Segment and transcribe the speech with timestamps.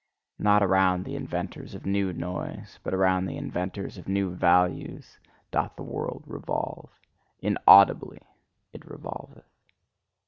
[0.39, 5.19] Not around the inventors of new noise, but around the inventors of new values,
[5.51, 6.89] doth the world revolve;
[7.43, 8.23] INAUDIBLY
[8.73, 9.45] it revolveth.